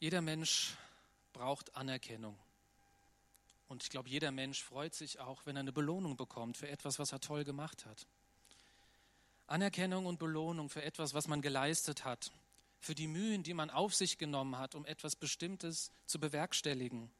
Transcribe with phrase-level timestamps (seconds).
[0.00, 0.76] Jeder Mensch
[1.32, 2.38] braucht Anerkennung.
[3.66, 6.98] Und ich glaube, jeder Mensch freut sich auch, wenn er eine Belohnung bekommt für etwas,
[6.98, 8.06] was er toll gemacht hat.
[9.48, 12.30] Anerkennung und Belohnung für etwas, was man geleistet hat,
[12.80, 17.10] für die Mühen, die man auf sich genommen hat, um etwas Bestimmtes zu bewerkstelligen,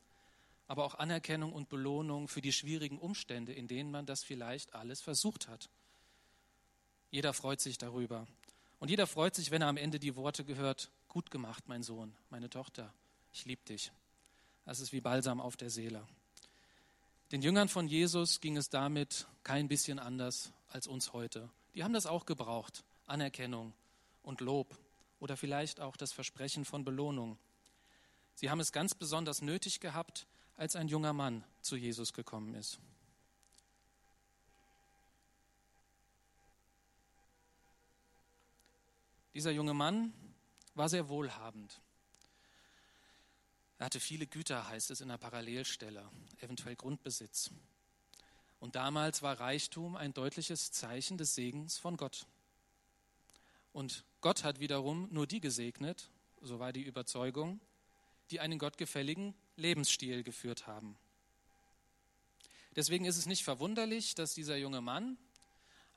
[0.69, 5.01] aber auch Anerkennung und Belohnung für die schwierigen Umstände, in denen man das vielleicht alles
[5.01, 5.69] versucht hat.
[7.11, 8.27] Jeder freut sich darüber.
[8.79, 12.15] Und jeder freut sich, wenn er am Ende die Worte gehört, gut gemacht, mein Sohn,
[12.31, 12.95] meine Tochter,
[13.33, 13.91] ich liebe dich.
[14.65, 16.07] Das ist wie Balsam auf der Seele.
[17.33, 21.51] Den Jüngern von Jesus ging es damit kein bisschen anders als uns heute.
[21.75, 23.73] Die haben das auch gebraucht, Anerkennung
[24.23, 24.79] und Lob
[25.19, 27.37] oder vielleicht auch das Versprechen von Belohnung.
[28.37, 32.79] Sie haben es ganz besonders nötig gehabt, als ein junger Mann zu Jesus gekommen ist.
[39.35, 40.13] Dieser junge Mann
[40.79, 41.81] war sehr wohlhabend.
[43.79, 46.09] Er hatte viele Güter, heißt es in der Parallelstelle,
[46.41, 47.51] eventuell Grundbesitz.
[48.61, 52.27] Und damals war Reichtum ein deutliches Zeichen des Segens von Gott.
[53.73, 57.61] Und Gott hat wiederum nur die gesegnet, so war die Überzeugung,
[58.31, 60.97] die einen gottgefälligen Lebensstil geführt haben.
[62.75, 65.19] Deswegen ist es nicht verwunderlich, dass dieser junge Mann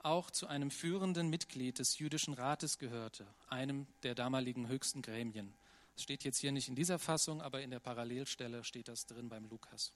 [0.05, 5.53] auch zu einem führenden Mitglied des jüdischen Rates gehörte, einem der damaligen höchsten Gremien.
[5.93, 9.29] Das steht jetzt hier nicht in dieser Fassung, aber in der Parallelstelle steht das drin
[9.29, 9.93] beim Lukas.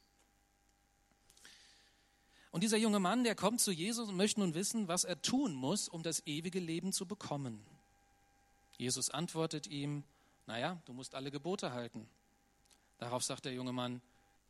[2.52, 5.53] Und dieser junge Mann, der kommt zu Jesus und möchte nun wissen, was er tun
[5.53, 7.66] muss, um das ewige Leben zu bekommen.
[8.78, 10.03] Jesus antwortet ihm,
[10.48, 12.08] naja, du musst alle Gebote halten.
[12.98, 14.02] Darauf sagt der junge Mann,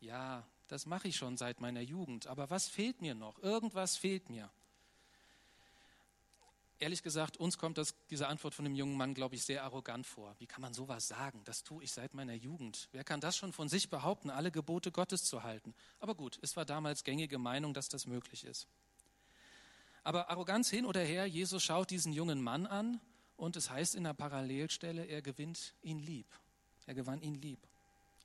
[0.01, 3.39] ja, das mache ich schon seit meiner Jugend, aber was fehlt mir noch?
[3.39, 4.51] Irgendwas fehlt mir
[6.79, 10.05] ehrlich gesagt, uns kommt das, diese Antwort von dem jungen Mann, glaube ich, sehr arrogant
[10.05, 10.35] vor.
[10.39, 11.41] Wie kann man sowas sagen?
[11.45, 12.89] Das tue ich seit meiner Jugend.
[12.91, 15.73] Wer kann das schon von sich behaupten, alle Gebote Gottes zu halten?
[15.99, 18.67] Aber gut, es war damals gängige Meinung, dass das möglich ist.
[20.03, 23.01] Aber Arroganz hin oder her, Jesus schaut diesen jungen Mann an
[23.37, 26.27] und es heißt in der Parallelstelle, er gewinnt ihn lieb.
[26.85, 27.59] Er gewann ihn lieb.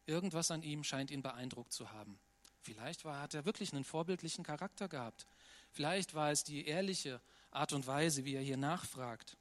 [0.07, 2.19] Irgendwas an ihm scheint ihn beeindruckt zu haben.
[2.61, 5.27] Vielleicht war, hat er wirklich einen vorbildlichen Charakter gehabt.
[5.71, 9.37] Vielleicht war es die ehrliche Art und Weise, wie er hier nachfragt.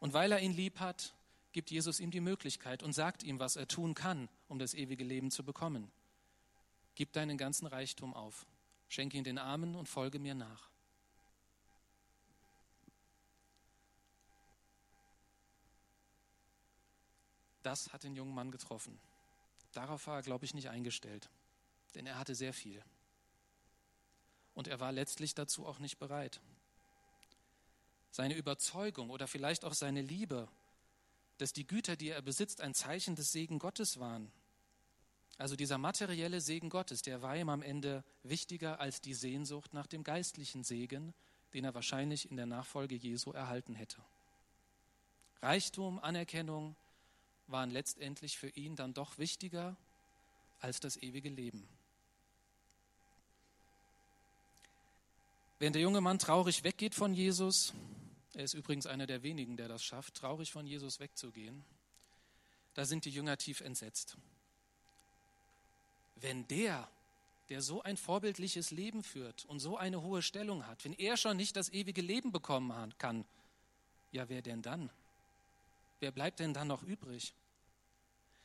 [0.00, 1.14] Und weil er ihn lieb hat,
[1.52, 5.04] gibt Jesus ihm die Möglichkeit und sagt ihm, was er tun kann, um das ewige
[5.04, 5.90] Leben zu bekommen.
[6.94, 8.46] Gib deinen ganzen Reichtum auf,
[8.88, 10.68] schenke ihn den Armen und folge mir nach.
[17.62, 18.98] Das hat den jungen Mann getroffen.
[19.72, 21.28] Darauf war er, glaube ich, nicht eingestellt
[21.96, 22.82] denn er hatte sehr viel.
[24.54, 26.40] Und er war letztlich dazu auch nicht bereit.
[28.16, 30.48] Seine Überzeugung oder vielleicht auch seine Liebe,
[31.36, 34.32] dass die Güter, die er besitzt, ein Zeichen des Segen Gottes waren.
[35.36, 39.86] Also dieser materielle Segen Gottes, der war ihm am Ende wichtiger als die Sehnsucht nach
[39.86, 41.12] dem geistlichen Segen,
[41.52, 44.02] den er wahrscheinlich in der Nachfolge Jesu erhalten hätte.
[45.42, 46.74] Reichtum, Anerkennung
[47.48, 49.76] waren letztendlich für ihn dann doch wichtiger
[50.60, 51.68] als das ewige Leben.
[55.58, 57.74] Während der junge Mann traurig weggeht von Jesus,
[58.36, 61.64] er ist übrigens einer der wenigen, der das schafft, traurig von Jesus wegzugehen,
[62.74, 64.18] da sind die Jünger tief entsetzt.
[66.16, 66.86] Wenn der,
[67.48, 71.38] der so ein vorbildliches Leben führt und so eine hohe Stellung hat, wenn er schon
[71.38, 73.24] nicht das ewige Leben bekommen kann,
[74.12, 74.90] ja, wer denn dann?
[76.00, 77.32] Wer bleibt denn dann noch übrig?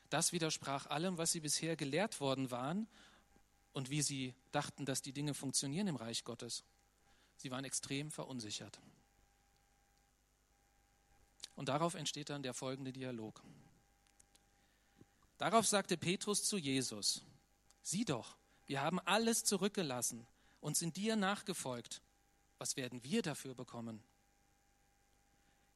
[0.10, 2.88] Das widersprach allem, was sie bisher gelehrt worden waren
[3.74, 6.64] und wie sie dachten, dass die Dinge funktionieren im Reich Gottes.
[7.36, 8.80] Sie waren extrem verunsichert.
[11.56, 13.44] Und darauf entsteht dann der folgende Dialog.
[15.38, 17.24] Darauf sagte Petrus zu Jesus,
[17.82, 20.28] sieh doch, wir haben alles zurückgelassen
[20.60, 22.02] und sind dir nachgefolgt.
[22.58, 24.04] Was werden wir dafür bekommen?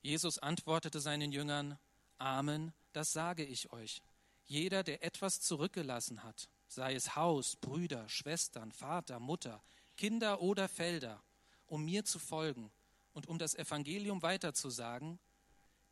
[0.01, 1.79] Jesus antwortete seinen Jüngern,
[2.19, 4.03] Amen, das sage ich euch.
[4.45, 9.63] Jeder, der etwas zurückgelassen hat, sei es Haus, Brüder, Schwestern, Vater, Mutter,
[9.97, 11.23] Kinder oder Felder,
[11.65, 12.71] um mir zu folgen
[13.13, 15.19] und um das Evangelium weiterzusagen,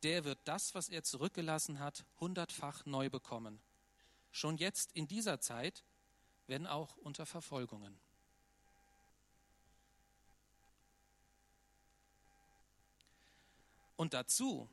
[0.03, 3.61] der wird das, was er zurückgelassen hat, hundertfach neu bekommen.
[4.31, 5.83] Schon jetzt in dieser Zeit,
[6.47, 7.99] wenn auch unter Verfolgungen.
[13.95, 14.69] Und dazu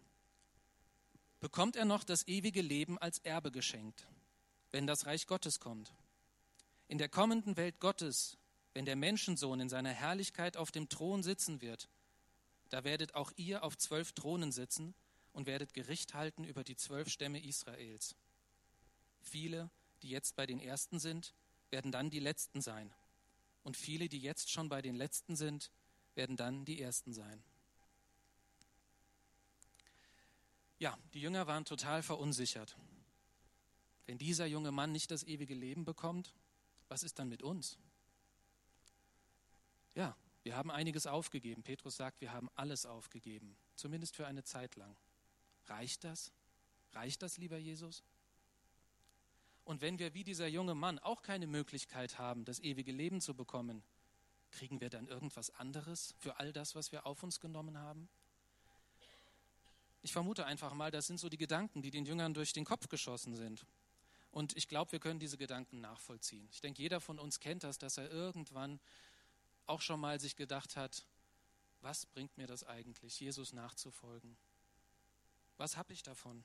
[1.38, 4.06] bekommt er noch das ewige Leben als Erbe geschenkt,
[4.72, 5.92] wenn das Reich Gottes kommt.
[6.88, 8.36] In der kommenden Welt Gottes
[8.74, 11.88] wenn der Menschensohn in seiner Herrlichkeit auf dem Thron sitzen wird,
[12.68, 14.94] da werdet auch ihr auf zwölf Thronen sitzen
[15.32, 18.16] und werdet Gericht halten über die zwölf Stämme Israels.
[19.22, 19.70] Viele,
[20.02, 21.34] die jetzt bei den Ersten sind,
[21.70, 22.92] werden dann die Letzten sein.
[23.62, 25.70] Und viele, die jetzt schon bei den Letzten sind,
[26.14, 27.42] werden dann die Ersten sein.
[30.78, 32.76] Ja, die Jünger waren total verunsichert.
[34.06, 36.34] Wenn dieser junge Mann nicht das ewige Leben bekommt,
[36.88, 37.78] was ist dann mit uns?
[39.94, 41.62] Ja, wir haben einiges aufgegeben.
[41.62, 44.96] Petrus sagt, wir haben alles aufgegeben, zumindest für eine Zeit lang.
[45.70, 46.32] Reicht das?
[46.92, 48.02] Reicht das, lieber Jesus?
[49.64, 53.34] Und wenn wir wie dieser junge Mann auch keine Möglichkeit haben, das ewige Leben zu
[53.34, 53.84] bekommen,
[54.50, 58.08] kriegen wir dann irgendwas anderes für all das, was wir auf uns genommen haben?
[60.02, 62.88] Ich vermute einfach mal, das sind so die Gedanken, die den Jüngern durch den Kopf
[62.88, 63.64] geschossen sind.
[64.32, 66.48] Und ich glaube, wir können diese Gedanken nachvollziehen.
[66.50, 68.80] Ich denke, jeder von uns kennt das, dass er irgendwann
[69.66, 71.06] auch schon mal sich gedacht hat,
[71.80, 74.36] was bringt mir das eigentlich, Jesus nachzufolgen?
[75.60, 76.42] Was habe ich davon?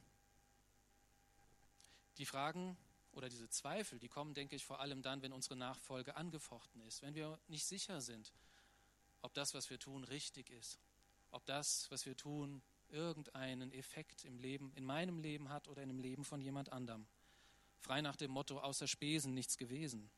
[2.18, 2.76] Die Fragen
[3.14, 7.02] oder diese Zweifel, die kommen, denke ich, vor allem dann, wenn unsere Nachfolge angefochten ist,
[7.02, 8.34] wenn wir nicht sicher sind,
[9.22, 10.80] ob das, was wir tun, richtig ist,
[11.32, 15.88] ob das, was wir tun, irgendeinen Effekt im Leben, in meinem Leben hat oder in
[15.88, 17.08] dem Leben von jemand anderem.
[17.80, 20.10] Frei nach dem Motto, außer Spesen nichts gewesen.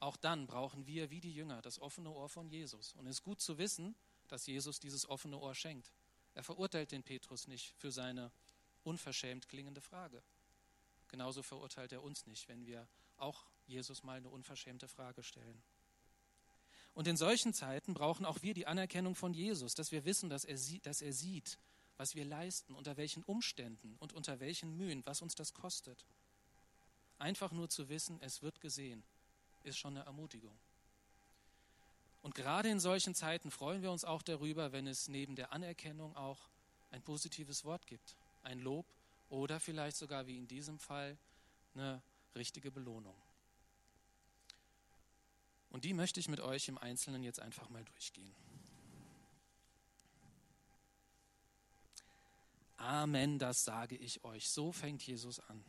[0.00, 2.94] Auch dann brauchen wir, wie die Jünger, das offene Ohr von Jesus.
[2.94, 3.94] Und es ist gut zu wissen,
[4.26, 5.92] dass Jesus dieses offene Ohr schenkt.
[6.38, 8.30] Er verurteilt den Petrus nicht für seine
[8.84, 10.22] unverschämt klingende Frage.
[11.08, 12.86] Genauso verurteilt er uns nicht, wenn wir
[13.16, 15.60] auch Jesus mal eine unverschämte Frage stellen.
[16.94, 20.44] Und in solchen Zeiten brauchen auch wir die Anerkennung von Jesus, dass wir wissen, dass
[20.44, 21.58] er, sieht, dass er sieht,
[21.96, 26.06] was wir leisten, unter welchen Umständen und unter welchen Mühen, was uns das kostet.
[27.18, 29.02] Einfach nur zu wissen, es wird gesehen,
[29.64, 30.56] ist schon eine Ermutigung.
[32.22, 36.16] Und gerade in solchen Zeiten freuen wir uns auch darüber, wenn es neben der Anerkennung
[36.16, 36.48] auch
[36.90, 38.86] ein positives Wort gibt, ein Lob
[39.28, 41.16] oder vielleicht sogar wie in diesem Fall
[41.74, 42.02] eine
[42.34, 43.14] richtige Belohnung.
[45.70, 48.34] Und die möchte ich mit euch im Einzelnen jetzt einfach mal durchgehen.
[52.78, 54.48] Amen, das sage ich euch.
[54.48, 55.64] So fängt Jesus an.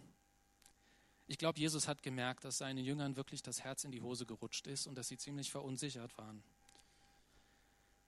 [1.29, 4.65] Ich glaube, Jesus hat gemerkt, dass seinen Jüngern wirklich das Herz in die Hose gerutscht
[4.65, 6.43] ist und dass sie ziemlich verunsichert waren.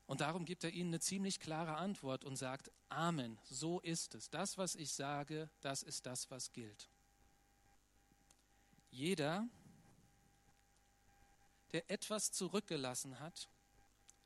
[0.08, 4.32] Und darum gibt er ihnen eine ziemlich klare Antwort und sagt, Amen, so ist es.
[4.32, 6.90] Das, was ich sage, das ist das, was gilt.
[8.90, 9.48] Jeder,
[11.74, 13.50] der etwas zurückgelassen hat,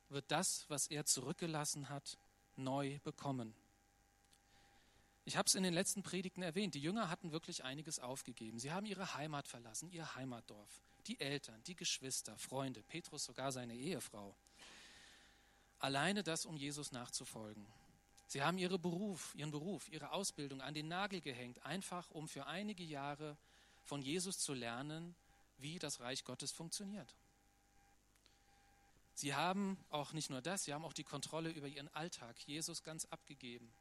[0.08, 2.16] wird das, was er zurückgelassen hat,
[2.56, 3.54] neu bekommen.
[5.26, 8.60] Ich habe es in den letzten Predigten erwähnt, die Jünger hatten wirklich einiges aufgegeben.
[8.60, 13.74] Sie haben ihre Heimat verlassen, ihr Heimatdorf, die Eltern, die Geschwister, Freunde, Petrus sogar seine
[13.74, 14.36] Ehefrau.
[15.80, 17.66] Alleine das, um Jesus nachzufolgen.
[18.28, 22.46] Sie haben ihre Beruf, ihren Beruf, ihre Ausbildung an den Nagel gehängt, einfach um für
[22.46, 23.36] einige Jahre
[23.82, 25.16] von Jesus zu lernen,
[25.58, 27.16] wie das Reich Gottes funktioniert.
[29.14, 32.84] Sie haben auch nicht nur das, sie haben auch die Kontrolle über ihren Alltag Jesus
[32.84, 33.72] ganz abgegeben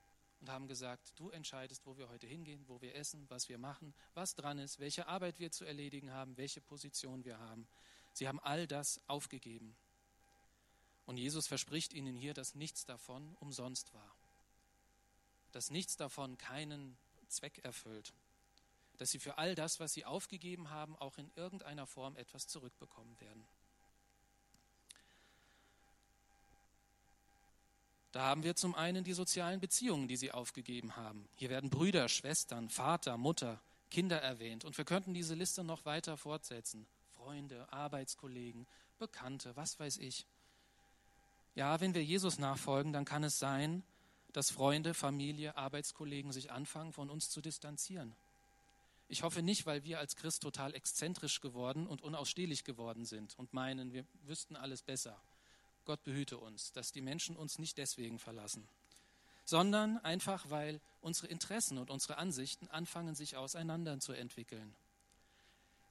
[0.42, 3.94] und haben gesagt, du entscheidest, wo wir heute hingehen, wo wir essen, was wir machen,
[4.14, 7.68] was dran ist, welche Arbeit wir zu erledigen haben, welche Position wir haben.
[8.14, 9.76] Sie haben all das aufgegeben.
[11.06, 14.16] Und Jesus verspricht ihnen hier, dass nichts davon umsonst war.
[15.52, 16.98] Dass nichts davon keinen
[17.28, 18.14] Zweck erfüllt.
[18.98, 23.20] Dass sie für all das, was sie aufgegeben haben, auch in irgendeiner Form etwas zurückbekommen
[23.20, 23.46] werden.
[28.16, 31.28] Da haben wir zum einen die sozialen Beziehungen, die sie aufgegeben haben.
[31.36, 33.60] Hier werden Brüder, Schwestern, Vater, Mutter,
[33.92, 34.64] Kinder erwähnt.
[34.64, 36.88] Und wir könnten diese Liste noch weiter fortsetzen.
[37.18, 38.68] Freunde, Arbeitskollegen,
[39.00, 40.26] Bekannte, was weiß ich.
[41.56, 43.84] Ja, wenn wir Jesus nachfolgen, dann kann es sein,
[44.32, 48.16] dass Freunde, Familie, Arbeitskollegen sich anfangen, von uns zu distanzieren.
[49.10, 53.54] Ich hoffe nicht, weil wir als Christ total exzentrisch geworden und unausstehlich geworden sind und
[53.54, 55.22] meinen, wir wüssten alles besser.
[55.86, 58.68] Gott behüte uns, dass die Menschen uns nicht deswegen verlassen,
[59.46, 64.76] sondern einfach, weil unsere Interessen und unsere Ansichten anfangen, sich auseinander zu entwickeln.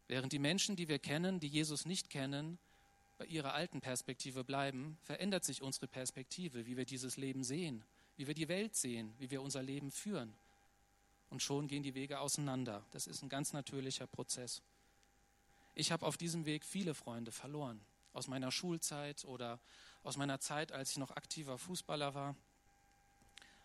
[0.08, 2.58] Während die Menschen, die wir kennen, die Jesus nicht kennen,
[3.16, 7.84] bei ihrer alten Perspektive bleiben, verändert sich unsere Perspektive, wie wir dieses Leben sehen,
[8.16, 10.34] wie wir die Welt sehen, wie wir unser Leben führen.
[11.30, 12.84] Und schon gehen die Wege auseinander.
[12.90, 14.62] Das ist ein ganz natürlicher Prozess.
[15.74, 17.80] Ich habe auf diesem Weg viele Freunde verloren.
[18.14, 19.60] Aus meiner Schulzeit oder
[20.02, 22.34] aus meiner Zeit, als ich noch aktiver Fußballer war.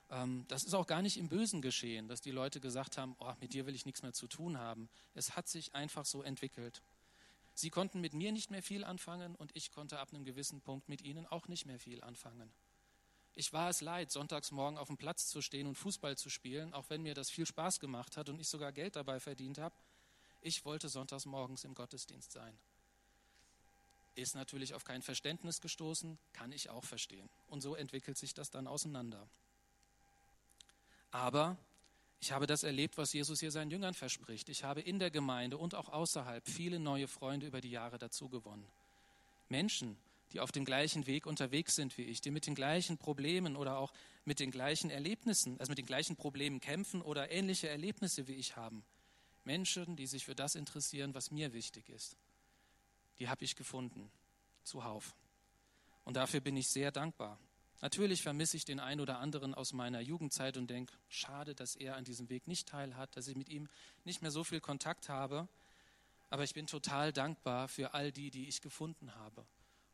[0.10, 3.34] Ähm, das ist auch gar nicht im Bösen geschehen, dass die Leute gesagt haben, oh,
[3.40, 4.90] mit dir will ich nichts mehr zu tun haben.
[5.14, 6.82] Es hat sich einfach so entwickelt.
[7.54, 10.90] Sie konnten mit mir nicht mehr viel anfangen und ich konnte ab einem gewissen Punkt
[10.90, 12.52] mit ihnen auch nicht mehr viel anfangen.
[13.36, 16.74] Ich war es leid, sonntags morgen auf dem Platz zu stehen und Fußball zu spielen,
[16.74, 19.76] auch wenn mir das viel Spaß gemacht hat und ich sogar Geld dabei verdient habe.
[20.42, 22.58] Ich wollte sonntags morgens im Gottesdienst sein.
[24.20, 27.30] Ist natürlich auf kein Verständnis gestoßen, kann ich auch verstehen.
[27.48, 29.30] Und so entwickelt sich das dann auseinander.
[31.10, 31.58] Aber
[32.20, 34.50] ich habe das erlebt, was Jesus hier seinen Jüngern verspricht.
[34.50, 38.28] Ich habe in der Gemeinde und auch außerhalb viele neue Freunde über die Jahre dazu
[38.28, 38.68] gewonnen.
[39.48, 39.98] Menschen,
[40.34, 43.78] die auf dem gleichen Weg unterwegs sind wie ich, die mit den gleichen Problemen oder
[43.78, 43.94] auch
[44.26, 48.58] mit den gleichen Erlebnissen, also mit den gleichen Problemen kämpfen oder ähnliche Erlebnisse wie ich
[48.58, 48.84] haben.
[49.46, 52.18] Menschen, die sich für das interessieren, was mir wichtig ist.
[53.20, 54.10] Die habe ich gefunden,
[54.64, 55.16] zuhauf.
[56.04, 57.38] Und dafür bin ich sehr dankbar.
[57.82, 61.96] Natürlich vermisse ich den einen oder anderen aus meiner Jugendzeit und denke, schade, dass er
[61.96, 63.70] an diesem Weg nicht teilhat, dass ich mit ihm
[64.04, 65.48] nicht mehr so viel Kontakt habe.
[66.30, 69.46] Aber ich bin total dankbar für all die, die ich gefunden habe.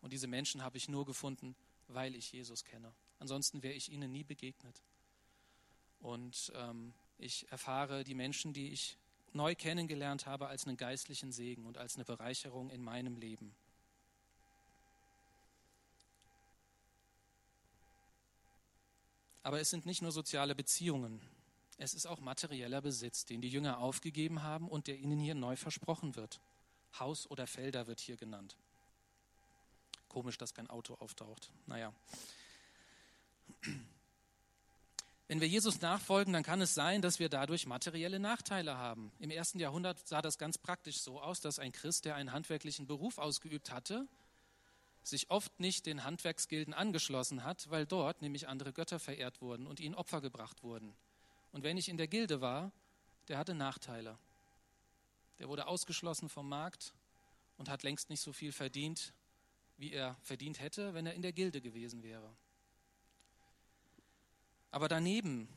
[0.02, 1.56] Und diese Menschen habe ich nur gefunden,
[1.88, 2.94] weil ich Jesus kenne.
[3.20, 4.82] Ansonsten wäre ich ihnen nie begegnet.
[6.00, 8.98] Und ähm, ich erfahre die Menschen, die ich
[9.36, 13.54] neu kennengelernt habe, als einen geistlichen Segen und als eine Bereicherung in meinem Leben.
[19.44, 21.22] Aber es sind nicht nur soziale Beziehungen,
[21.78, 25.56] es ist auch materieller Besitz, den die Jünger aufgegeben haben und der ihnen hier neu
[25.56, 26.40] versprochen wird.
[27.00, 28.56] Haus oder Felder wird hier genannt.
[30.08, 31.52] Komisch, dass kein Auto auftaucht.
[31.66, 31.94] Naja.
[35.28, 39.12] Wenn wir Jesus nachfolgen, dann kann es sein, dass wir dadurch materielle Nachteile haben.
[39.18, 42.86] Im ersten Jahrhundert sah das ganz praktisch so aus, dass ein Christ, der einen handwerklichen
[42.86, 44.08] Beruf ausgeübt hatte,
[45.02, 49.80] sich oft nicht den Handwerksgilden angeschlossen hat, weil dort nämlich andere Götter verehrt wurden und
[49.80, 50.96] ihnen Opfer gebracht wurden.
[51.52, 52.72] Und wenn ich in der Gilde war,
[53.28, 54.20] der hatte Nachteile.
[55.40, 56.94] Der wurde ausgeschlossen vom Markt
[57.58, 59.14] und hat längst nicht so viel verdient,
[59.78, 62.36] wie er verdient hätte, wenn er in der Gilde gewesen wäre.
[64.76, 65.48] Aber daneben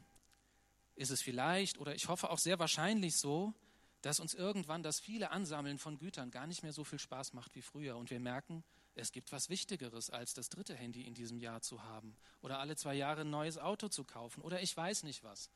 [0.95, 3.53] ist es vielleicht oder ich hoffe auch sehr wahrscheinlich so,
[4.01, 7.57] dass uns irgendwann das viele Ansammeln von Gütern gar nicht mehr so viel Spaß macht
[7.57, 8.63] wie früher und wir merken,
[8.95, 12.77] es gibt was Wichtigeres, als das dritte Handy in diesem Jahr zu haben oder alle
[12.77, 15.51] zwei Jahre ein neues Auto zu kaufen oder ich weiß nicht was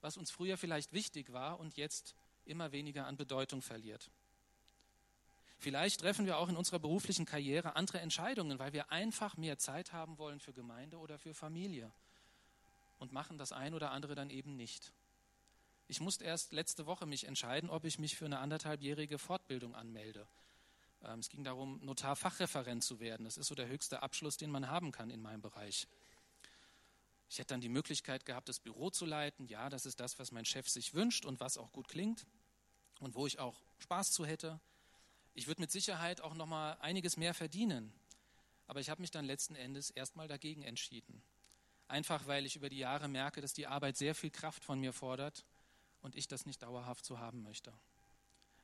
[0.00, 4.12] was uns früher vielleicht wichtig war und jetzt immer weniger an Bedeutung verliert.
[5.58, 9.92] Vielleicht treffen wir auch in unserer beruflichen Karriere andere Entscheidungen, weil wir einfach mehr Zeit
[9.92, 11.90] haben wollen für Gemeinde oder für Familie
[12.98, 14.92] und machen das ein oder andere dann eben nicht.
[15.86, 20.28] Ich musste erst letzte Woche mich entscheiden, ob ich mich für eine anderthalbjährige Fortbildung anmelde.
[21.02, 23.24] Ähm, es ging darum, Notarfachreferent zu werden.
[23.24, 25.88] Das ist so der höchste Abschluss, den man haben kann in meinem Bereich.
[27.30, 29.46] Ich hätte dann die Möglichkeit gehabt, das Büro zu leiten.
[29.46, 32.26] Ja, das ist das, was mein Chef sich wünscht und was auch gut klingt
[33.00, 34.60] und wo ich auch Spaß zu hätte.
[35.34, 37.92] Ich würde mit Sicherheit auch noch mal einiges mehr verdienen.
[38.66, 41.22] Aber ich habe mich dann letzten Endes erstmal dagegen entschieden.
[41.88, 44.92] Einfach weil ich über die Jahre merke, dass die Arbeit sehr viel Kraft von mir
[44.92, 45.44] fordert
[46.02, 47.72] und ich das nicht dauerhaft so haben möchte.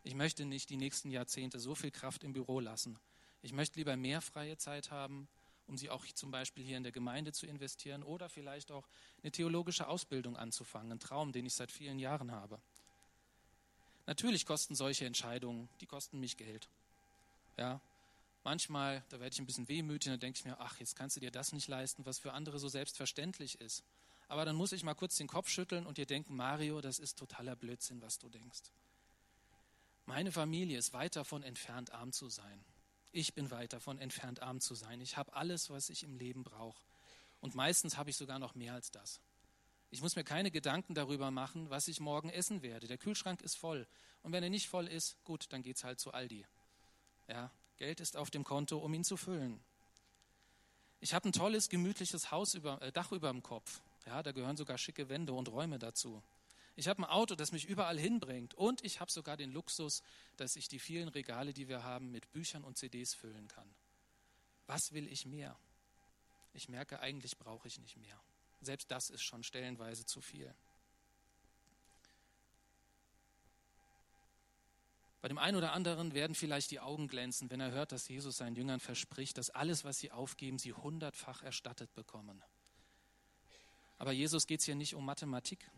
[0.02, 2.99] Ich möchte nicht die nächsten Jahrzehnte so viel Kraft im Büro lassen.
[3.43, 5.28] Ich möchte lieber mehr freie Zeit haben
[5.66, 8.87] um sie auch zum Beispiel hier in der Gemeinde zu investieren oder vielleicht auch
[9.23, 12.59] eine theologische Ausbildung anzufangen, ein Traum, den ich seit vielen Jahren habe.
[14.07, 16.69] Natürlich kosten solche Entscheidungen, die kosten mich Geld.
[17.57, 17.81] Ja,
[18.45, 21.21] manchmal, da werde ich ein bisschen wehmütig, da denke ich mir, ach, jetzt kannst du
[21.21, 23.85] dir das nicht leisten, was für andere so selbstverständlich ist.
[24.29, 27.19] Aber dann muss ich mal kurz den Kopf schütteln und dir denken, Mario, das ist
[27.19, 28.63] totaler Blödsinn, was du denkst.
[30.07, 32.65] Meine Familie ist weit davon entfernt, arm zu sein.
[33.13, 35.01] Ich bin weit davon entfernt, arm zu sein.
[35.01, 36.83] Ich habe alles, was ich im Leben brauche.
[37.41, 39.21] Und meistens habe ich sogar noch mehr als das.
[39.91, 42.89] Ich muss mir keine Gedanken darüber machen, was ich morgen essen werde.
[42.89, 43.87] Der Kühlschrank ist voll.
[44.23, 46.45] Und wenn er nicht voll ist, gut, dann geht es halt zu Aldi.
[47.29, 49.61] Ja, Geld ist auf dem Konto, um ihn zu füllen.
[51.00, 53.83] Ich habe ein tolles, gemütliches Haus über, äh, Dach über dem Kopf.
[54.07, 56.23] Ja, da gehören sogar schicke Wände und Räume dazu.
[56.76, 58.54] Ich habe ein Auto, das mich überall hinbringt.
[58.54, 60.02] Und ich habe sogar den Luxus,
[60.37, 63.69] dass ich die vielen Regale, die wir haben, mit Büchern und CDs füllen kann.
[64.66, 65.57] Was will ich mehr?
[66.52, 68.21] Ich merke, eigentlich brauche ich nicht mehr.
[68.61, 70.52] Selbst das ist schon stellenweise zu viel.
[75.25, 78.37] Bei dem einen oder anderen werden vielleicht die Augen glänzen, wenn er hört, dass Jesus
[78.37, 82.43] seinen Jüngern verspricht, dass alles, was sie aufgeben, sie hundertfach erstattet bekommen.
[83.97, 85.71] Aber Jesus geht es hier nicht um Mathematik.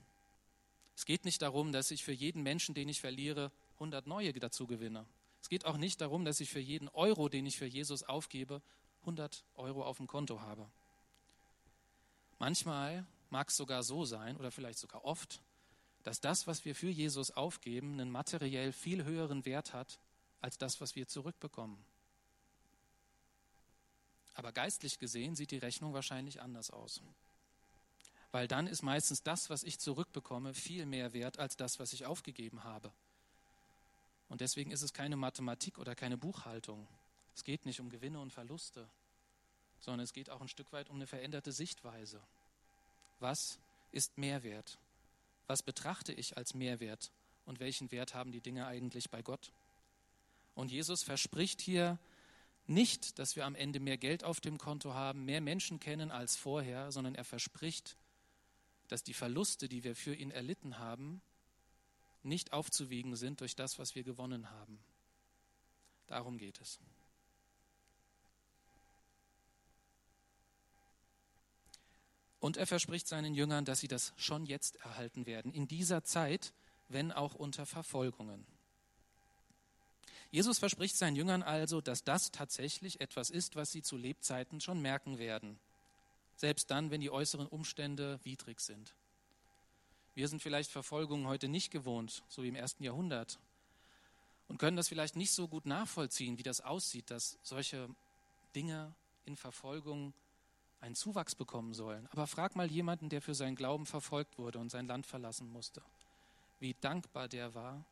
[0.96, 4.66] Es geht nicht darum, dass ich für jeden Menschen, den ich verliere, 100 neue dazu
[4.66, 5.06] gewinne.
[5.40, 8.60] Es geht auch nicht darum, dass ich für jeden Euro, den ich für Jesus aufgebe,
[9.02, 10.68] 100 Euro auf dem Konto habe.
[12.40, 15.40] Manchmal mag es sogar so sein, oder vielleicht sogar oft,
[16.06, 19.98] dass das, was wir für Jesus aufgeben, einen materiell viel höheren Wert hat
[20.40, 21.76] als das, was wir zurückbekommen.
[24.34, 27.02] Aber geistlich gesehen sieht die Rechnung wahrscheinlich anders aus
[28.36, 32.04] weil dann ist meistens das, was ich zurückbekomme, viel mehr wert als das, was ich
[32.04, 32.92] aufgegeben habe.
[34.28, 36.86] Und deswegen ist es keine Mathematik oder keine Buchhaltung.
[37.34, 38.90] Es geht nicht um Gewinne und Verluste,
[39.80, 42.20] sondern es geht auch ein Stück weit um eine veränderte Sichtweise.
[43.20, 43.58] Was
[43.90, 44.78] ist Mehrwert?
[45.46, 47.12] Was betrachte ich als Mehrwert?
[47.44, 49.52] Und welchen Wert haben die Dinge eigentlich bei Gott?
[50.54, 51.98] Und Jesus verspricht hier
[52.66, 56.36] nicht, dass wir am Ende mehr Geld auf dem Konto haben, mehr Menschen kennen als
[56.36, 57.96] vorher, sondern er verspricht,
[58.88, 61.20] dass die Verluste, die wir für ihn erlitten haben,
[62.22, 64.80] nicht aufzuwiegen sind durch das, was wir gewonnen haben.
[66.08, 66.80] Darum geht es.
[72.46, 76.52] Und er verspricht seinen Jüngern, dass sie das schon jetzt erhalten werden, in dieser Zeit,
[76.88, 78.46] wenn auch unter Verfolgungen.
[80.30, 84.80] Jesus verspricht seinen Jüngern also, dass das tatsächlich etwas ist, was sie zu Lebzeiten schon
[84.80, 85.58] merken werden,
[86.36, 88.94] selbst dann, wenn die äußeren Umstände widrig sind.
[90.14, 93.40] Wir sind vielleicht Verfolgungen heute nicht gewohnt, so wie im ersten Jahrhundert,
[94.46, 97.88] und können das vielleicht nicht so gut nachvollziehen, wie das aussieht, dass solche
[98.54, 100.14] Dinge in Verfolgung
[100.80, 102.06] einen Zuwachs bekommen sollen.
[102.12, 105.82] Aber frag mal jemanden, der für seinen Glauben verfolgt wurde und sein Land verlassen musste,
[106.60, 107.84] wie dankbar der war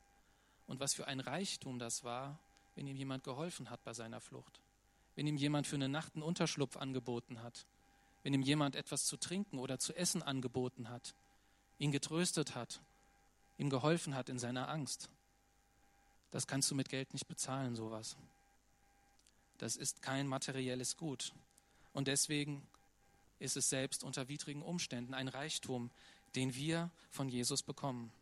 [0.66, 2.38] und was für ein Reichtum das war,
[2.74, 4.60] wenn ihm jemand geholfen hat bei seiner Flucht,
[5.14, 7.66] wenn ihm jemand für eine Nacht einen Unterschlupf angeboten hat,
[8.22, 11.14] wenn ihm jemand etwas zu trinken oder zu essen angeboten hat,
[11.78, 12.80] ihn getröstet hat,
[13.58, 15.10] ihm geholfen hat in seiner Angst.
[16.30, 18.16] Das kannst du mit Geld nicht bezahlen, sowas.
[19.58, 21.32] Das ist kein materielles Gut.
[21.92, 22.66] Und deswegen
[23.38, 25.90] ist es selbst unter widrigen Umständen ein Reichtum,
[26.34, 28.12] den wir von Jesus bekommen.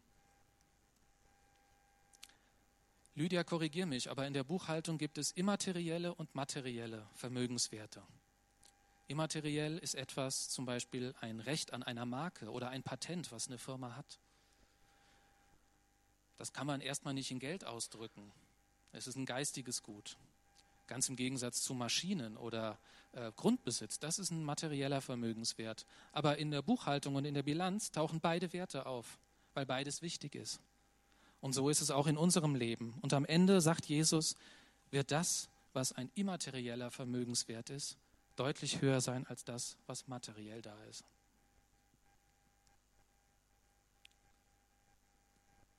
[3.15, 8.03] Lydia, korrigier mich, aber in der Buchhaltung gibt es immaterielle und materielle Vermögenswerte.
[9.07, 13.59] Immateriell ist etwas, zum Beispiel ein Recht an einer Marke oder ein Patent, was eine
[13.59, 14.19] Firma hat.
[16.39, 18.33] Das kann man erstmal nicht in Geld ausdrücken.
[18.93, 20.17] Es ist ein geistiges Gut.
[20.87, 22.79] Ganz im Gegensatz zu Maschinen oder
[23.13, 23.99] äh, Grundbesitz.
[23.99, 25.87] Das ist ein materieller Vermögenswert.
[26.13, 29.19] Aber in der Buchhaltung und in der Bilanz tauchen beide Werte auf,
[29.55, 30.61] weil beides wichtig ist.
[31.41, 32.95] Und so ist es auch in unserem Leben.
[33.03, 34.37] Und am Ende sagt Jesus,
[34.91, 37.97] wird das, was ein immaterieller Vermögenswert ist,
[38.37, 41.05] deutlich höher sein als das, was materiell da ist.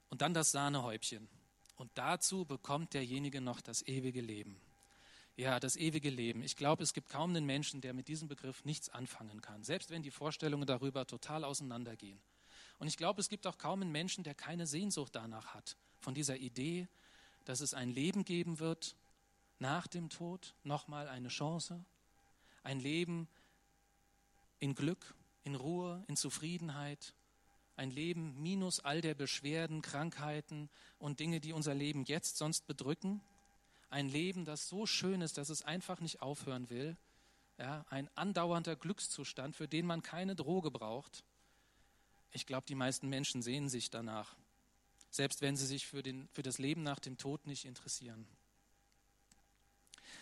[0.10, 1.28] Und dann das Sahnehäubchen.
[1.76, 4.62] Und dazu bekommt derjenige noch das ewige Leben.
[5.36, 6.44] Ja, das ewige Leben.
[6.44, 9.90] Ich glaube, es gibt kaum einen Menschen, der mit diesem Begriff nichts anfangen kann, selbst
[9.90, 12.22] wenn die Vorstellungen darüber total auseinandergehen.
[12.78, 16.14] Und ich glaube, es gibt auch kaum einen Menschen, der keine Sehnsucht danach hat, von
[16.14, 16.88] dieser Idee,
[17.46, 18.96] dass es ein Leben geben wird
[19.58, 21.84] nach dem Tod, nochmal eine Chance,
[22.62, 23.28] ein Leben
[24.60, 27.16] in Glück, in Ruhe, in Zufriedenheit,
[27.76, 30.70] ein Leben minus all der Beschwerden, Krankheiten
[31.00, 33.22] und Dinge, die unser Leben jetzt sonst bedrücken.
[33.94, 36.98] Ein Leben, das so schön ist, dass es einfach nicht aufhören will.
[37.60, 41.24] Ja, ein andauernder Glückszustand, für den man keine Droge braucht.
[42.32, 44.36] Ich glaube, die meisten Menschen sehen sich danach,
[45.12, 48.26] selbst wenn sie sich für, den, für das Leben nach dem Tod nicht interessieren.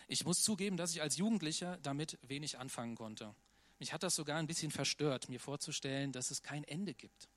[0.09, 3.33] Ich muss zugeben, dass ich als Jugendlicher damit wenig anfangen konnte.
[3.79, 7.29] Mich hat das sogar ein bisschen verstört, mir vorzustellen, dass es kein Ende gibt.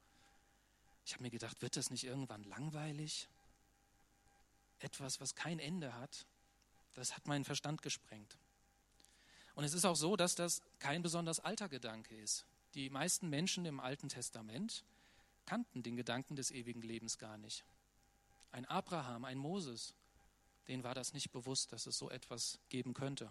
[1.07, 3.29] Ich habe mir gedacht, wird das nicht irgendwann langweilig?
[4.79, 6.27] Etwas, was kein Ende hat,
[6.95, 8.39] das hat meinen Verstand gesprengt.
[9.55, 12.45] Und es ist auch so, dass das kein besonders alter Gedanke ist.
[12.75, 14.85] Die meisten Menschen im Alten Testament
[15.47, 17.65] kannten den Gedanken des ewigen Lebens gar nicht.
[18.51, 19.95] Ein Abraham, ein Moses,
[20.69, 23.31] denen war das nicht bewusst, dass es so etwas geben könnte.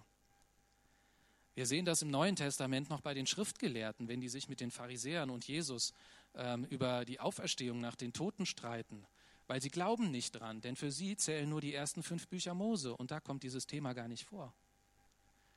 [1.55, 4.71] Wir sehen das im Neuen Testament noch bei den Schriftgelehrten, wenn die sich mit den
[4.71, 5.93] Pharisäern und Jesus
[6.35, 9.05] ähm, über die Auferstehung nach den Toten streiten,
[9.47, 12.95] weil sie glauben nicht dran, denn für sie zählen nur die ersten fünf Bücher Mose
[12.95, 14.53] und da kommt dieses Thema gar nicht vor.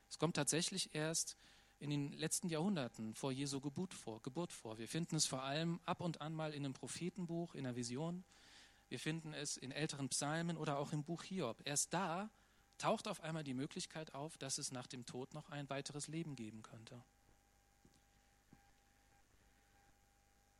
[0.09, 1.37] Es kommt tatsächlich erst
[1.79, 4.79] in den letzten Jahrhunderten vor Jesu Geburt vor, Geburt vor.
[4.79, 8.25] Wir finden es vor allem ab und an mal in einem Prophetenbuch, in einer Vision.
[8.89, 11.61] Wir finden es in älteren Psalmen oder auch im Buch Hiob.
[11.65, 12.31] Erst da
[12.79, 16.37] taucht auf einmal die Möglichkeit auf, dass es nach dem Tod noch ein weiteres Leben
[16.37, 17.03] geben könnte.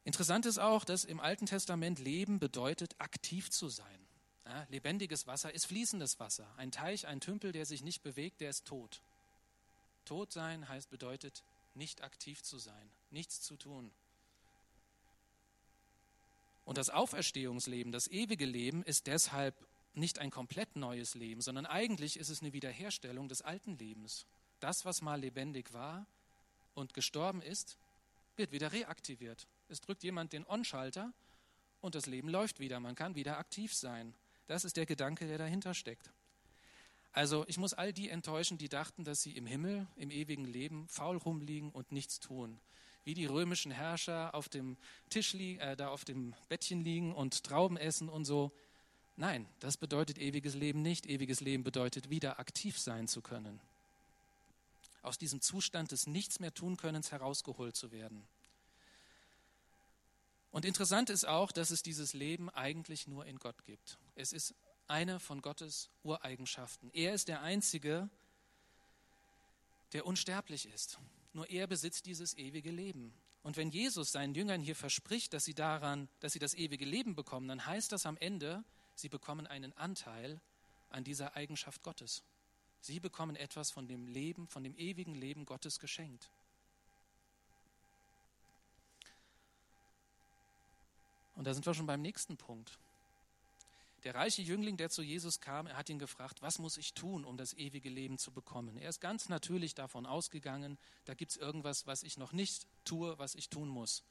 [0.07, 4.07] Interessant ist auch, dass im Alten Testament Leben bedeutet, aktiv zu sein.
[4.45, 6.47] Ja, lebendiges Wasser ist fließendes Wasser.
[6.57, 9.03] Ein Teich, ein Tümpel, der sich nicht bewegt, der ist tot.
[10.05, 11.43] Tot sein heißt bedeutet,
[11.75, 13.91] nicht aktiv zu sein, nichts zu tun.
[16.65, 19.57] Und das Auferstehungsleben, das ewige Leben ist deshalb
[19.95, 24.25] nicht ein komplett neues Leben, sondern eigentlich ist es eine Wiederherstellung des alten Lebens.
[24.61, 26.07] Das, was mal lebendig war
[26.75, 27.77] und gestorben ist,
[28.37, 29.49] wird wieder reaktiviert.
[29.69, 31.13] Es drückt jemand den On-Schalter
[31.81, 32.81] und das Leben läuft wieder.
[32.81, 34.15] Man kann wieder aktiv sein.
[34.47, 36.11] Das ist der Gedanke, der dahinter steckt.
[37.13, 40.87] Also ich muss all die enttäuschen, die dachten, dass sie im Himmel, im ewigen Leben
[40.89, 42.61] faul rumliegen und nichts tun.
[43.05, 44.77] Wie die römischen Herrscher auf dem
[45.09, 48.53] Tisch liegen, äh, da auf dem Bettchen liegen und Trauben essen und so.
[49.17, 51.07] Nein, das bedeutet ewiges Leben nicht.
[51.07, 53.61] Ewiges Leben bedeutet wieder aktiv sein zu können.
[55.03, 58.27] Aus diesem Zustand des Nichts mehr tun Könnens herausgeholt zu werden.
[60.57, 63.99] Und interessant ist auch, dass es dieses Leben eigentlich nur in Gott gibt.
[64.15, 64.55] Es ist
[64.87, 66.89] eine von Gottes Ureigenschaften.
[66.95, 68.09] Er ist der Einzige,
[69.93, 70.99] der unsterblich ist.
[71.35, 73.13] Nur er besitzt dieses ewige Leben.
[73.43, 77.15] Und wenn Jesus seinen Jüngern hier verspricht, dass sie daran, dass sie das ewige Leben
[77.15, 78.65] bekommen, dann heißt das am Ende,
[78.95, 80.41] sie bekommen einen Anteil
[80.89, 82.23] an dieser Eigenschaft Gottes.
[82.81, 86.31] Sie bekommen etwas von dem Leben, von dem ewigen Leben Gottes geschenkt.
[91.37, 92.79] Und da sind wir schon beim nächsten Punkt.
[94.05, 97.25] Der reiche Jüngling, der zu Jesus kam, er hat ihn gefragt, was muss ich tun,
[97.25, 98.77] um das ewige Leben zu bekommen?
[98.79, 103.19] Er ist ganz natürlich davon ausgegangen, da gibt es irgendwas, was ich noch nicht tue,
[103.19, 104.03] was ich tun muss.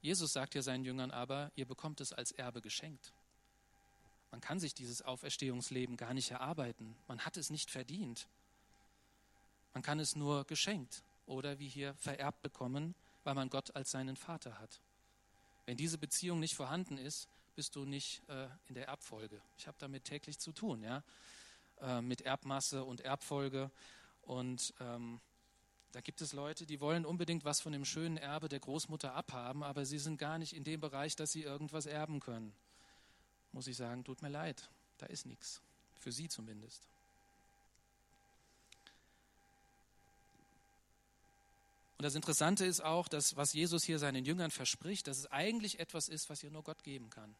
[0.00, 3.12] Jesus sagt ja seinen Jüngern aber, ihr bekommt es als Erbe geschenkt.
[4.30, 6.96] Man kann sich dieses Auferstehungsleben gar nicht erarbeiten.
[7.06, 8.28] Man hat es nicht verdient.
[9.72, 14.16] Man kann es nur geschenkt oder wie hier vererbt bekommen, weil man Gott als seinen
[14.16, 14.80] Vater hat.
[15.68, 19.38] Wenn diese Beziehung nicht vorhanden ist, bist du nicht äh, in der Erbfolge.
[19.58, 21.04] Ich habe damit täglich zu tun, ja,
[21.82, 23.70] äh, mit Erbmasse und Erbfolge.
[24.22, 25.20] Und ähm,
[25.92, 29.62] da gibt es Leute, die wollen unbedingt was von dem schönen Erbe der Großmutter abhaben,
[29.62, 32.54] aber sie sind gar nicht in dem Bereich, dass sie irgendwas erben können.
[33.52, 35.60] Muss ich sagen, tut mir leid, da ist nichts.
[36.00, 36.88] Für sie zumindest.
[41.98, 45.80] Und das Interessante ist auch, dass was Jesus hier seinen Jüngern verspricht, dass es eigentlich
[45.80, 47.34] etwas ist, was ihr nur Gott geben kann.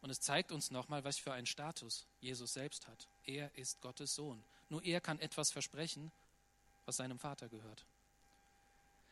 [0.00, 3.08] Und es zeigt uns nochmal, was für einen Status Jesus selbst hat.
[3.26, 4.42] Er ist Gottes Sohn.
[4.70, 6.10] Nur er kann etwas versprechen,
[6.86, 7.84] was seinem Vater gehört.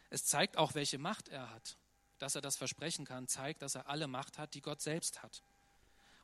[0.08, 1.76] Es zeigt auch, welche Macht er hat.
[2.18, 5.42] Dass er das versprechen kann, zeigt, dass er alle Macht hat, die Gott selbst hat.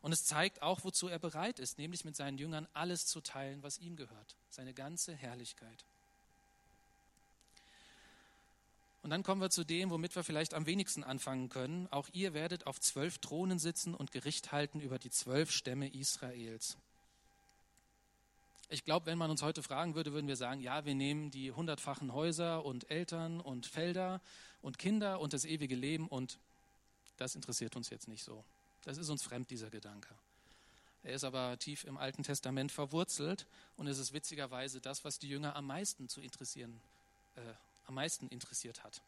[0.01, 3.63] Und es zeigt auch, wozu er bereit ist, nämlich mit seinen Jüngern alles zu teilen,
[3.63, 5.85] was ihm gehört, seine ganze Herrlichkeit.
[9.05, 11.87] Und dann kommen wir zu dem, womit wir vielleicht am wenigsten anfangen können.
[11.89, 16.79] Auch ihr werdet auf zwölf Thronen sitzen und Gericht halten über die zwölf Stämme Israels.
[18.71, 21.53] Ich glaube, wenn man uns heute fragen würde, würden wir sagen, ja, wir nehmen die
[21.53, 24.23] hundertfachen Häuser und Eltern und Felder
[24.63, 26.39] und Kinder und das ewige Leben und
[27.19, 28.43] das interessiert uns jetzt nicht so.
[28.85, 30.15] Das ist uns fremd, dieser Gedanke.
[31.03, 35.29] Er ist aber tief im Alten Testament verwurzelt und es ist witzigerweise das, was die
[35.29, 36.81] Jünger am meisten zu interessieren
[37.37, 37.41] äh,
[37.87, 39.03] am meisten interessiert hat.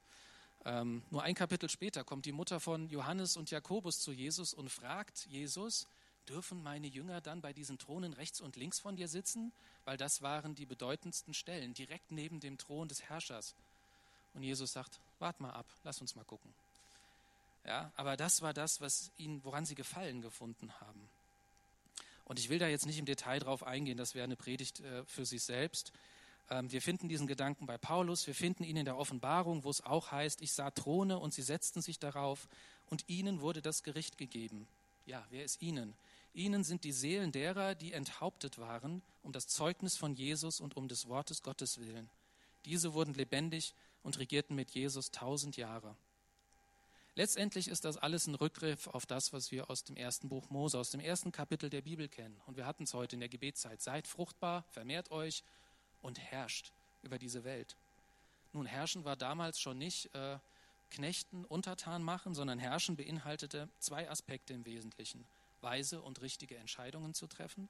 [0.64, 4.68] Ähm, nur ein Kapitel später kommt die Mutter von Johannes und Jakobus zu Jesus und
[4.68, 5.86] fragt Jesus,
[6.28, 9.52] dürfen meine Jünger dann bei diesen Thronen rechts und links von dir sitzen?
[9.84, 13.54] Weil das waren die bedeutendsten Stellen, direkt neben dem Thron des Herrschers.
[14.34, 16.52] Und Jesus sagt, wart mal ab, lass uns mal gucken.
[17.64, 21.08] Ja, aber das war das, was ihnen, woran sie Gefallen gefunden haben.
[22.24, 25.04] Und ich will da jetzt nicht im Detail drauf eingehen, das wäre eine Predigt äh,
[25.04, 25.92] für sich selbst.
[26.50, 29.84] Ähm, wir finden diesen Gedanken bei Paulus, wir finden ihn in der Offenbarung, wo es
[29.84, 32.48] auch heißt, ich sah Throne und sie setzten sich darauf
[32.86, 34.66] und ihnen wurde das Gericht gegeben.
[35.06, 35.94] Ja, wer ist ihnen?
[36.34, 40.86] Ihnen sind die Seelen derer, die enthauptet waren, um das Zeugnis von Jesus und um
[40.88, 42.10] des Wortes Gottes willen.
[42.64, 45.96] Diese wurden lebendig und regierten mit Jesus tausend Jahre.
[47.14, 50.78] Letztendlich ist das alles ein Rückgriff auf das, was wir aus dem ersten Buch Mose,
[50.78, 52.38] aus dem ersten Kapitel der Bibel kennen.
[52.44, 53.80] Und wir hatten es heute in der Gebetszeit.
[53.80, 55.42] Seid fruchtbar, vermehrt euch
[56.06, 57.76] und herrscht über diese Welt.
[58.52, 60.38] Nun, herrschen war damals schon nicht äh,
[60.90, 65.26] Knechten untertan machen, sondern herrschen beinhaltete zwei Aspekte im Wesentlichen.
[65.60, 67.68] Weise und richtige Entscheidungen zu treffen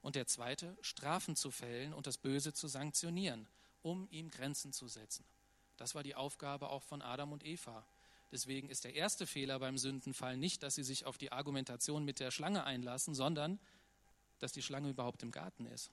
[0.00, 3.46] und der zweite, Strafen zu fällen und das Böse zu sanktionieren,
[3.82, 5.24] um ihm Grenzen zu setzen.
[5.76, 7.86] Das war die Aufgabe auch von Adam und Eva.
[8.32, 12.18] Deswegen ist der erste Fehler beim Sündenfall nicht, dass sie sich auf die Argumentation mit
[12.18, 13.60] der Schlange einlassen, sondern
[14.40, 15.92] dass die Schlange überhaupt im Garten ist.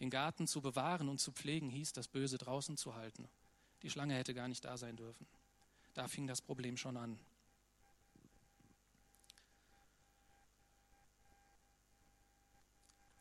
[0.00, 3.28] Den Garten zu bewahren und zu pflegen hieß, das Böse draußen zu halten.
[3.82, 5.26] Die Schlange hätte gar nicht da sein dürfen.
[5.94, 7.18] Da fing das Problem schon an.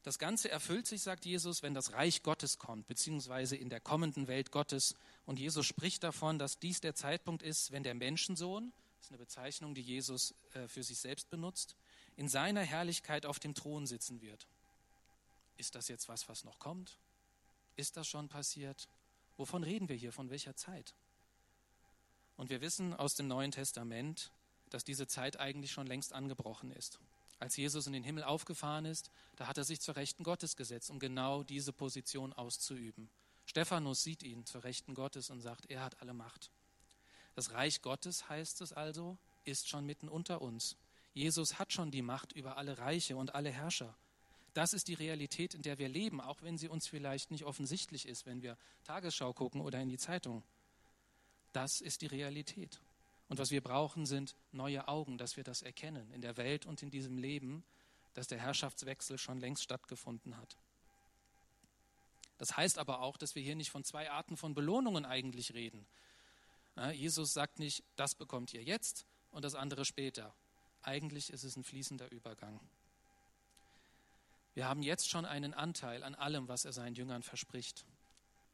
[0.08, 4.28] Das Ganze erfüllt sich, sagt Jesus, wenn das Reich Gottes kommt, beziehungsweise in der kommenden
[4.28, 4.96] Welt Gottes.
[5.26, 9.18] Und Jesus spricht davon, dass dies der Zeitpunkt ist, wenn der Menschensohn, das ist eine
[9.18, 11.76] Bezeichnung, die Jesus äh, für sich selbst benutzt,
[12.16, 14.48] in seiner Herrlichkeit auf dem Thron sitzen wird.
[15.58, 16.98] Ist das jetzt was, was noch kommt?
[17.76, 18.88] Ist das schon passiert?
[19.38, 20.12] Wovon reden wir hier?
[20.12, 20.96] Von welcher Zeit?
[22.38, 24.32] Und wir wissen aus dem Neuen Testament,
[24.70, 27.00] dass diese Zeit eigentlich schon längst angebrochen ist.
[27.40, 30.90] Als Jesus in den Himmel aufgefahren ist, da hat er sich zur Rechten Gottes gesetzt,
[30.90, 33.10] um genau diese Position auszuüben.
[33.46, 36.52] Stephanus sieht ihn zur Rechten Gottes und sagt, er hat alle Macht.
[37.36, 40.76] Das Reich Gottes, heißt es also, ist schon mitten unter uns.
[41.14, 43.96] Jesus hat schon die Macht über alle Reiche und alle Herrscher.
[44.58, 48.08] Das ist die Realität, in der wir leben, auch wenn sie uns vielleicht nicht offensichtlich
[48.08, 50.42] ist, wenn wir Tagesschau gucken oder in die Zeitung.
[51.54, 52.82] Das ist die Realität.
[53.30, 56.82] Und was wir brauchen, sind neue Augen, dass wir das erkennen in der Welt und
[56.82, 57.64] in diesem Leben,
[58.16, 60.58] dass der Herrschaftswechsel schon längst stattgefunden hat.
[62.40, 65.86] Das heißt aber auch, dass wir hier nicht von zwei Arten von Belohnungen eigentlich reden.
[66.94, 70.34] Jesus sagt nicht, das bekommt ihr jetzt und das andere später.
[70.82, 72.60] Eigentlich ist es ein fließender Übergang.
[74.58, 77.86] Wir haben jetzt schon einen Anteil an allem, was er seinen Jüngern verspricht.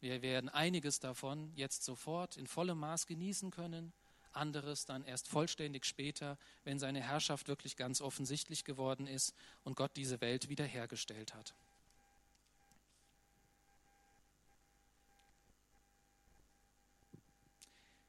[0.02, 3.94] Wir werden einiges davon jetzt sofort in vollem Maß genießen können
[4.34, 9.96] anderes dann erst vollständig später, wenn seine Herrschaft wirklich ganz offensichtlich geworden ist und Gott
[9.96, 11.54] diese Welt wiederhergestellt hat.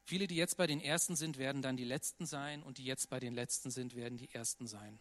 [0.03, 3.09] Viele, die jetzt bei den Ersten sind, werden dann die Letzten sein und die jetzt
[3.09, 4.99] bei den Letzten sind, werden die Ersten sein.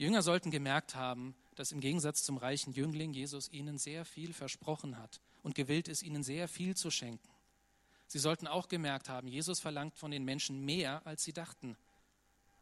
[0.00, 4.32] Die Jünger sollten gemerkt haben, dass im Gegensatz zum reichen Jüngling Jesus ihnen sehr viel
[4.32, 7.28] versprochen hat und gewillt ist, ihnen sehr viel zu schenken.
[8.06, 11.76] Sie sollten auch gemerkt haben, Jesus verlangt von den Menschen mehr, als sie dachten.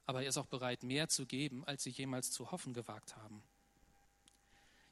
[0.05, 3.40] Aber er ist auch bereit, mehr zu geben, als sie jemals zu hoffen gewagt haben.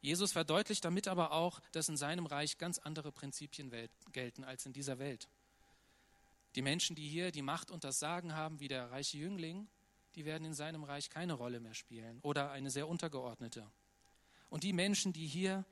[0.00, 3.72] Jesus verdeutlicht damit aber auch, dass in seinem Reich ganz andere Prinzipien
[4.12, 5.28] gelten als in dieser Welt.
[6.54, 9.66] Die Menschen, die hier die Macht und das Sagen haben, wie der reiche Jüngling,
[10.16, 13.70] die werden in seinem Reich keine Rolle mehr spielen oder eine sehr untergeordnete.
[14.48, 15.64] Und die Menschen, die hier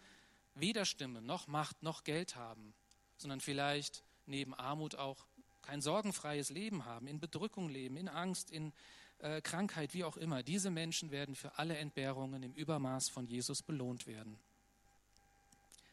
[0.55, 2.75] weder Stimme noch Macht noch Geld haben,
[3.17, 5.27] sondern vielleicht neben Armut auch
[5.63, 8.73] kein sorgenfreies Leben haben, in Bedrückung leben, in Angst, in
[9.19, 10.43] äh, Krankheit, wie auch immer.
[10.43, 14.39] Diese Menschen werden für alle Entbehrungen im Übermaß von Jesus belohnt werden.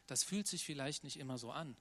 [0.06, 1.74] Das fühlt sich vielleicht nicht immer so an,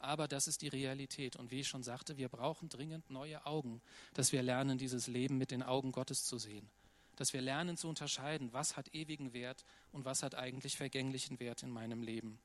[0.00, 1.36] aber das ist die Realität.
[1.36, 3.80] Und wie ich schon sagte, wir brauchen dringend neue Augen,
[4.14, 6.68] dass wir lernen, dieses Leben mit den Augen Gottes zu sehen.
[7.16, 11.62] Dass wir lernen zu unterscheiden, was hat ewigen Wert und was hat eigentlich vergänglichen Wert
[11.62, 12.40] in meinem Leben.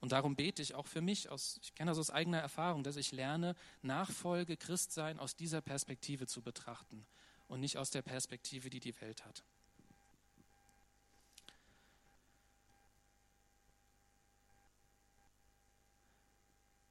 [0.00, 2.96] Und darum bete ich auch für mich, aus, ich kenne das aus eigener Erfahrung, dass
[2.96, 7.06] ich lerne, Nachfolge, Christsein aus dieser Perspektive zu betrachten
[7.48, 9.42] und nicht aus der Perspektive, die die Welt hat.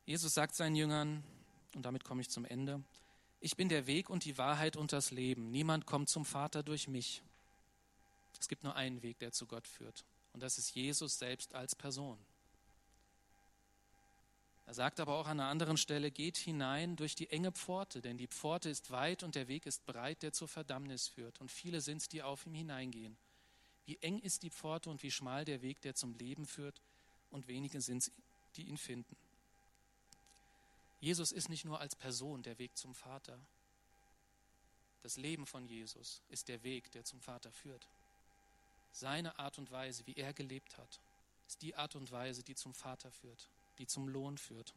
[0.05, 1.23] Jesus sagt seinen Jüngern,
[1.75, 2.83] und damit komme ich zum Ende,
[3.39, 5.51] ich bin der Weg und die Wahrheit und das Leben.
[5.51, 7.21] Niemand kommt zum Vater durch mich.
[8.39, 10.05] Es gibt nur einen Weg, der zu Gott führt.
[10.33, 12.17] Und das ist Jesus selbst als Person.
[14.65, 18.17] Er sagt aber auch an einer anderen Stelle, geht hinein durch die enge Pforte, denn
[18.17, 21.41] die Pforte ist weit und der Weg ist breit, der zur Verdammnis führt.
[21.41, 23.17] Und viele sind es, die auf ihm hineingehen.
[23.85, 26.81] Wie eng ist die Pforte und wie schmal der Weg, der zum Leben führt,
[27.29, 28.11] und wenige sind es,
[28.55, 29.17] die ihn finden.
[31.03, 33.37] Jesus ist nicht nur als Person der Weg zum Vater.
[35.01, 37.87] Das Leben von Jesus ist der Weg, der zum Vater führt.
[38.91, 41.01] Seine Art und Weise, wie er gelebt hat,
[41.47, 44.73] ist die Art und Weise, die zum Vater führt die zum Lohn führt.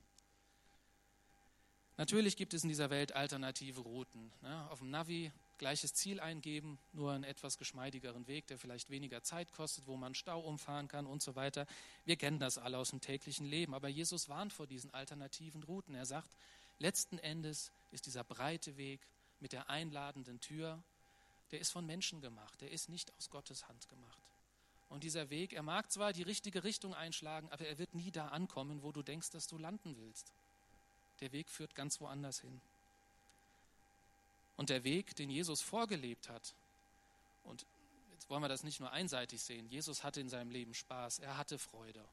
[1.96, 4.32] Natürlich gibt es in dieser Welt alternative Routen.
[4.42, 4.70] Ne?
[4.70, 9.52] Auf dem Navi gleiches Ziel eingeben, nur einen etwas geschmeidigeren Weg, der vielleicht weniger Zeit
[9.52, 11.66] kostet, wo man Stau umfahren kann und so weiter.
[12.04, 13.74] Wir kennen das alle aus dem täglichen Leben.
[13.74, 15.94] Aber Jesus warnt vor diesen alternativen Routen.
[15.94, 16.36] Er sagt,
[16.78, 19.00] letzten Endes ist dieser breite Weg
[19.40, 20.82] mit der einladenden Tür,
[21.52, 24.22] der ist von Menschen gemacht, der ist nicht aus Gottes Hand gemacht.
[24.88, 28.28] Und dieser Weg, er mag zwar die richtige Richtung einschlagen, aber er wird nie da
[28.28, 30.32] ankommen, wo du denkst, dass du landen willst.
[31.20, 32.60] Der Weg führt ganz woanders hin.
[34.56, 36.54] Und der Weg, den Jesus vorgelebt hat,
[37.44, 37.66] und
[38.12, 41.36] jetzt wollen wir das nicht nur einseitig sehen, Jesus hatte in seinem Leben Spaß, er
[41.36, 42.04] hatte Freude,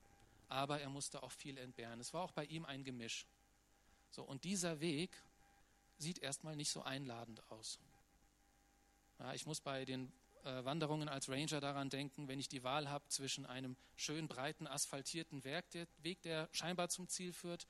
[0.49, 1.99] aber er musste auch viel entbehren.
[1.99, 3.25] Es war auch bei ihm ein Gemisch.
[4.11, 5.09] So, und dieser Weg
[5.97, 7.79] sieht erstmal nicht so einladend aus.
[9.19, 10.11] Ja, ich muss bei den
[10.43, 14.67] äh, Wanderungen als Ranger daran denken, wenn ich die Wahl habe zwischen einem schön breiten,
[14.67, 17.65] asphaltierten Weg der, Weg, der scheinbar zum Ziel führt,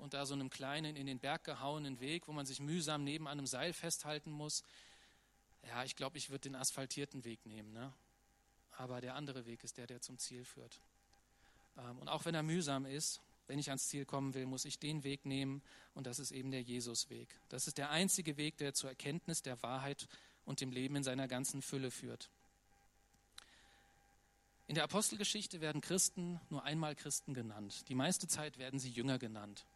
[0.00, 3.28] und da so einem kleinen, in den Berg gehauenen Weg, wo man sich mühsam neben
[3.28, 4.62] einem Seil festhalten muss.
[5.68, 7.72] Ja, ich glaube, ich würde den asphaltierten Weg nehmen.
[7.72, 7.92] Ne?
[8.76, 10.80] Aber der andere Weg ist der, der zum Ziel führt.
[11.76, 14.78] Ähm, und auch wenn er mühsam ist, wenn ich ans Ziel kommen will, muss ich
[14.78, 15.62] den Weg nehmen
[15.94, 17.28] und das ist eben der Jesusweg.
[17.48, 20.06] Das ist der einzige Weg, der zur Erkenntnis der Wahrheit
[20.44, 22.30] und dem Leben in seiner ganzen Fülle führt.
[24.68, 27.88] In der Apostelgeschichte werden Christen nur einmal Christen genannt.
[27.88, 29.66] Die meiste Zeit werden sie Jünger genannt.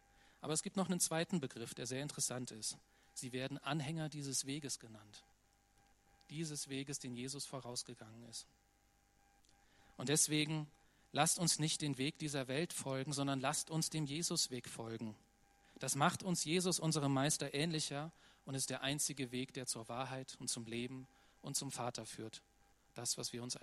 [0.45, 2.77] Aber es gibt noch einen zweiten Begriff, der sehr interessant ist.
[3.15, 5.23] Sie werden Anhänger dieses Weges genannt.
[6.29, 8.45] dieses Weges, den Jesus vorausgegangen ist.
[9.97, 10.67] Und deswegen
[11.13, 15.15] lasst uns nicht den Weg dieser Welt folgen, sondern lasst uns dem Jesusweg folgen.
[15.79, 18.11] Das macht uns Jesus, unserem Meister, ähnlicher
[18.45, 21.07] und ist der einzige Weg, der zur Wahrheit und zum Leben
[21.41, 22.43] und zum Vater führt.
[22.93, 23.53] Das, was wir uns